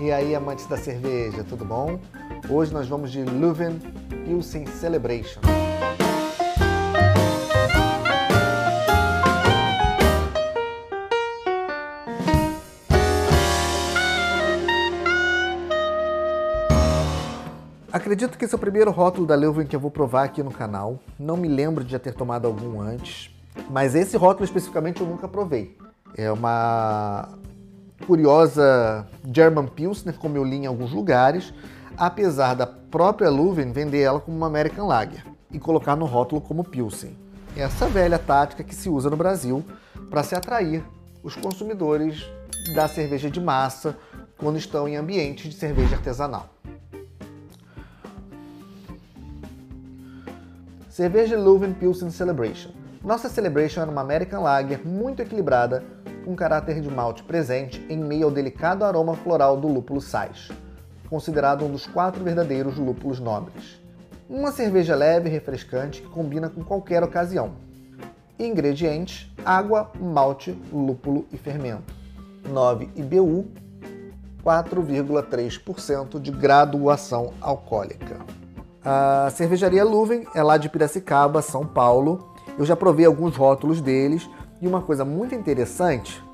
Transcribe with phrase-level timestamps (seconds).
[0.00, 2.00] E aí, amantes da cerveja, tudo bom?
[2.50, 3.78] Hoje nós vamos de Leuven
[4.24, 5.40] Pilsen Celebration.
[17.92, 20.50] Acredito que esse é o primeiro rótulo da Leuven que eu vou provar aqui no
[20.50, 20.98] canal.
[21.18, 23.30] Não me lembro de já ter tomado algum antes,
[23.70, 25.78] mas esse rótulo especificamente eu nunca provei.
[26.16, 27.28] É uma
[28.04, 31.52] curiosa German Pilsner, como eu li em alguns lugares,
[31.96, 36.64] apesar da própria Leuven vender ela como uma American Lager e colocar no rótulo como
[36.64, 37.16] Pilsen.
[37.56, 39.64] Essa velha tática que se usa no Brasil
[40.10, 40.84] para se atrair
[41.22, 42.24] os consumidores
[42.74, 43.96] da cerveja de massa
[44.36, 46.48] quando estão em ambientes de cerveja artesanal.
[50.88, 52.70] Cerveja Leuven Pilsen Celebration.
[53.02, 55.84] Nossa Celebration era uma American Lager muito equilibrada,
[56.24, 60.48] com caráter de malte presente em meio ao delicado aroma floral do lúpulo sais,
[61.08, 63.80] considerado um dos quatro verdadeiros lúpulos nobres.
[64.28, 67.52] Uma cerveja leve e refrescante que combina com qualquer ocasião.
[68.38, 71.92] Ingredientes: água, malte, lúpulo e fermento.
[72.48, 73.46] 9 IBU,
[74.44, 78.18] 4,3% de graduação alcoólica.
[78.84, 82.34] A cervejaria Luven é lá de Piracicaba, São Paulo.
[82.58, 84.28] Eu já provei alguns rótulos deles
[84.64, 86.24] e uma coisa muito interessante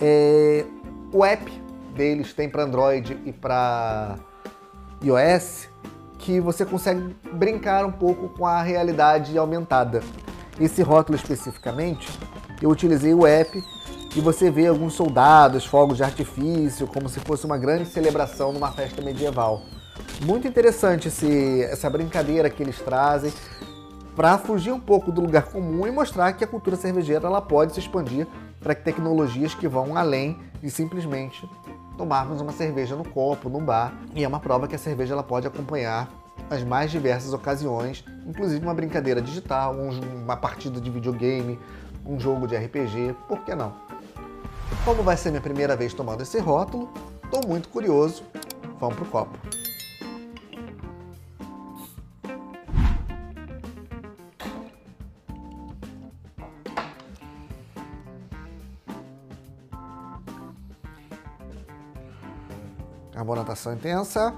[0.00, 0.64] é
[1.12, 1.50] o app
[1.92, 4.16] deles tem para Android e para
[5.02, 5.68] iOS
[6.18, 10.02] que você consegue brincar um pouco com a realidade aumentada.
[10.58, 12.08] Esse rótulo especificamente,
[12.62, 13.60] eu utilizei o app
[14.14, 18.70] e você vê alguns soldados, fogos de artifício, como se fosse uma grande celebração numa
[18.70, 19.62] festa medieval.
[20.24, 23.32] Muito interessante esse, essa brincadeira que eles trazem
[24.14, 27.72] para fugir um pouco do lugar comum e mostrar que a cultura cervejeira ela pode
[27.72, 28.26] se expandir
[28.60, 31.48] para tecnologias que vão além de simplesmente
[31.96, 33.92] tomarmos uma cerveja no copo, no bar.
[34.14, 36.08] E é uma prova que a cerveja ela pode acompanhar
[36.50, 41.58] as mais diversas ocasiões, inclusive uma brincadeira digital, uma partida de videogame,
[42.06, 43.72] um jogo de RPG, por que não?
[44.84, 46.90] Como vai ser minha primeira vez tomando esse rótulo,
[47.24, 48.22] estou muito curioso.
[48.78, 49.63] Vamos pro copo.
[63.14, 64.34] Carbonatação intensa.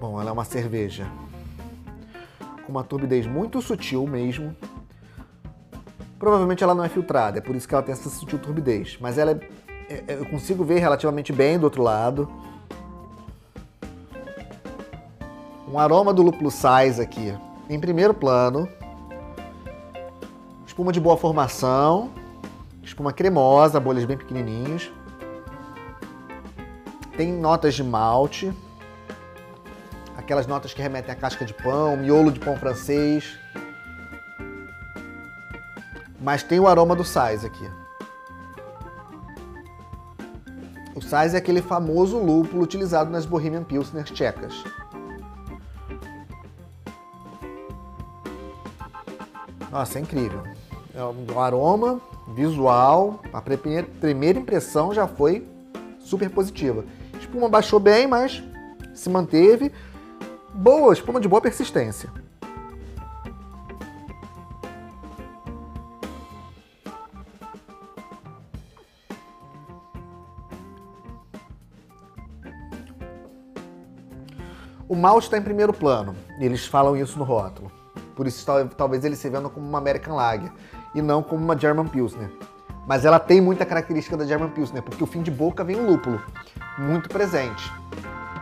[0.00, 1.10] Bom, ela é uma cerveja
[2.64, 4.54] com uma turbidez muito sutil mesmo.
[6.16, 8.98] Provavelmente ela não é filtrada, é por isso que ela tem essa sutil turbidez.
[9.00, 9.38] Mas ela é,
[9.92, 12.30] é, é eu consigo ver relativamente bem do outro lado.
[15.68, 17.36] Um aroma do lúpulo sais aqui
[17.68, 18.68] em primeiro plano.
[20.64, 22.12] Espuma de boa formação
[22.84, 24.92] espuma cremosa, bolhas bem pequenininhos.
[27.16, 28.52] Tem notas de malte,
[30.16, 33.38] aquelas notas que remetem à casca de pão, miolo de pão francês.
[36.20, 37.70] Mas tem o aroma do sais aqui.
[40.94, 44.64] O sais é aquele famoso lúpulo utilizado nas Bohemian Pilsner tchecas.
[49.70, 50.42] Nossa, é incrível.
[50.94, 52.00] É um aroma
[52.34, 55.46] visual, a primeira impressão já foi
[56.00, 56.84] super positiva.
[57.18, 58.42] Espuma baixou bem, mas
[58.92, 59.72] se manteve.
[60.52, 62.10] Boa, espuma de boa persistência.
[74.86, 77.72] O malte está em primeiro plano, e eles falam isso no rótulo.
[78.14, 78.46] Por isso
[78.76, 80.52] talvez ele se venda como uma American Lager
[80.94, 82.30] e não como uma German Pilsner.
[82.86, 85.86] Mas ela tem muita característica da German Pilsner, porque o fim de boca vem o
[85.86, 86.22] lúpulo,
[86.78, 87.72] muito presente.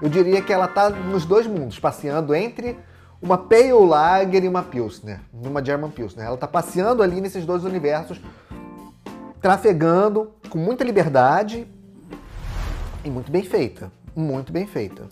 [0.00, 2.78] Eu diria que ela está nos dois mundos, passeando entre
[3.20, 6.24] uma Pale Lager e uma Pilsner, uma German Pilsner.
[6.24, 8.20] Ela está passeando ali nesses dois universos,
[9.40, 11.66] trafegando com muita liberdade
[13.04, 13.90] e muito bem feita.
[14.14, 15.08] Muito bem feita.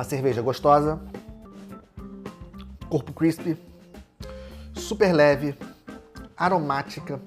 [0.00, 0.98] Uma cerveja gostosa,
[2.88, 3.54] corpo crispy,
[4.72, 5.54] super leve,
[6.34, 7.20] aromática,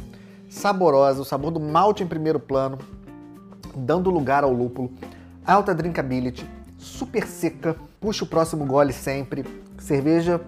[0.49, 2.79] saborosa, o sabor do malte em primeiro plano,
[3.75, 4.91] dando lugar ao lúpulo,
[5.45, 6.49] alta drinkability,
[6.79, 9.45] super seca, puxa o próximo gole sempre,
[9.77, 10.41] cerveja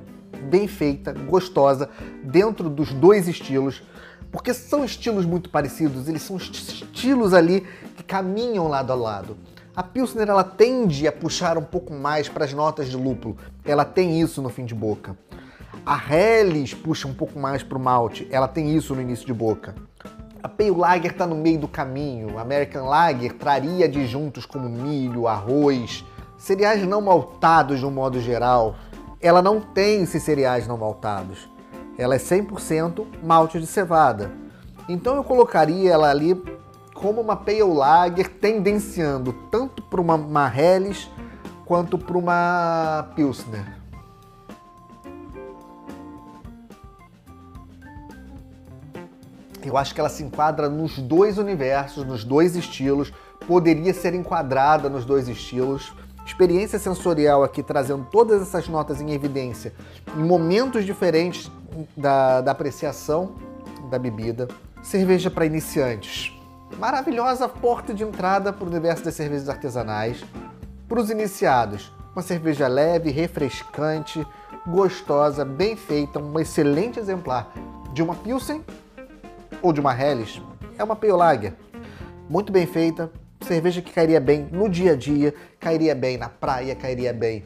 [0.49, 1.91] bem feita, gostosa,
[2.23, 3.83] dentro dos dois estilos,
[4.31, 7.61] porque são estilos muito parecidos, eles são estilos ali
[7.95, 9.37] que caminham lado a lado.
[9.75, 13.35] A Pilsner ela tende a puxar um pouco mais para as notas de lúpulo.
[13.65, 15.17] Ela tem isso no fim de boca.
[15.85, 18.25] A Helles puxa um pouco mais para o malte.
[18.31, 19.75] Ela tem isso no início de boca.
[20.41, 22.37] A Pale Lager está no meio do caminho.
[22.37, 26.05] A American Lager traria adjuntos como milho, arroz,
[26.37, 28.75] cereais não maltados de um modo geral.
[29.19, 31.49] Ela não tem esses cereais não maltados.
[31.97, 34.31] Ela é 100% malte de cevada.
[34.87, 36.41] Então eu colocaria ela ali
[36.95, 40.51] como uma Pale Lager tendenciando tanto para uma, uma
[41.65, 43.75] quanto para uma Pilsner.
[49.61, 53.11] Eu acho que ela se enquadra nos dois universos, nos dois estilos,
[53.45, 55.93] poderia ser enquadrada nos dois estilos.
[56.25, 59.73] Experiência sensorial aqui trazendo todas essas notas em evidência
[60.15, 61.51] em momentos diferentes
[61.95, 63.35] da, da apreciação
[63.89, 64.47] da bebida.
[64.81, 66.35] Cerveja para iniciantes
[66.77, 70.23] maravilhosa porta de entrada para o universo das cervejas artesanais.
[70.87, 74.25] Para os iniciados, uma cerveja leve, refrescante,
[74.67, 77.51] gostosa, bem feita, um excelente exemplar
[77.93, 78.63] de uma Pilsen
[79.61, 80.41] ou de uma Helles.
[80.77, 81.53] É uma Pale
[82.29, 83.11] muito bem feita,
[83.41, 87.45] cerveja que cairia bem no dia a dia, cairia bem na praia, cairia bem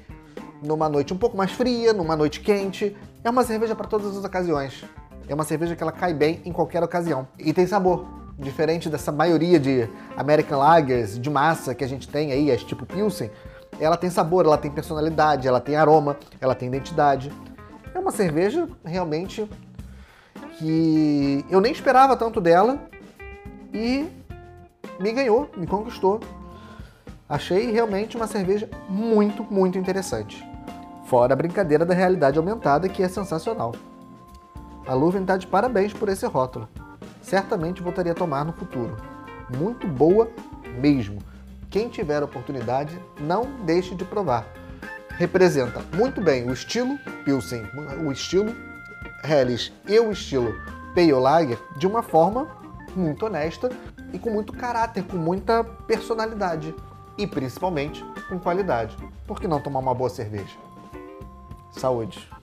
[0.62, 2.96] numa noite um pouco mais fria, numa noite quente.
[3.24, 4.84] É uma cerveja para todas as ocasiões.
[5.28, 7.28] É uma cerveja que ela cai bem em qualquer ocasião.
[7.38, 12.32] E tem sabor diferente dessa maioria de American Lagers de massa que a gente tem
[12.32, 13.30] aí, as tipo Pilsen,
[13.80, 17.32] ela tem sabor, ela tem personalidade, ela tem aroma, ela tem identidade.
[17.94, 19.48] É uma cerveja realmente
[20.58, 22.80] que eu nem esperava tanto dela
[23.74, 24.08] e
[25.00, 26.20] me ganhou, me conquistou.
[27.28, 30.44] Achei realmente uma cerveja muito, muito interessante.
[31.06, 33.74] Fora a brincadeira da realidade aumentada, que é sensacional.
[34.88, 36.68] A Luven está de parabéns por esse rótulo
[37.30, 38.98] certamente voltaria a tomar no futuro.
[39.56, 40.28] Muito boa
[40.82, 41.20] mesmo.
[41.70, 44.48] Quem tiver oportunidade, não deixe de provar.
[45.10, 47.64] Representa muito bem o estilo Pilsen,
[48.04, 48.56] o estilo
[49.24, 50.56] Helles e o estilo
[50.96, 52.48] Pale Lager de uma forma
[52.96, 53.70] muito honesta
[54.12, 56.74] e com muito caráter, com muita personalidade
[57.16, 58.98] e principalmente com qualidade.
[59.28, 60.58] Por que não tomar uma boa cerveja?
[61.72, 62.39] Saúde!